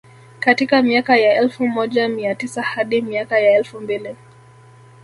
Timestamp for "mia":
2.09-2.35